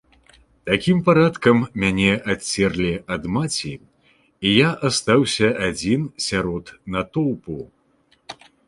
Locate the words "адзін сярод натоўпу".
5.69-7.59